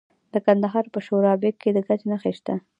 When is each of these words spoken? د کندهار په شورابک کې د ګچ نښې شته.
د 0.33 0.35
کندهار 0.45 0.85
په 0.93 0.99
شورابک 1.05 1.55
کې 1.61 1.69
د 1.75 1.77
ګچ 1.87 2.01
نښې 2.09 2.31
شته. 2.37 2.55